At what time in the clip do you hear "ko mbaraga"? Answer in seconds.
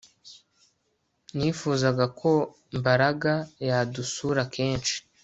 2.19-3.33